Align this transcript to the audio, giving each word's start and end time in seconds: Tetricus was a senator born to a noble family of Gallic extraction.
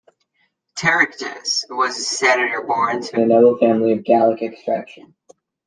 Tetricus 0.75 1.65
was 1.69 1.95
a 1.95 2.01
senator 2.01 2.63
born 2.63 3.03
to 3.03 3.21
a 3.21 3.25
noble 3.27 3.59
family 3.59 3.91
of 3.91 4.03
Gallic 4.03 4.41
extraction. 4.41 5.13